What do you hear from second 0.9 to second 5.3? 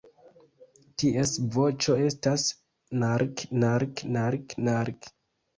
Ties voĉo estas ""nark-nark-nark-nark"".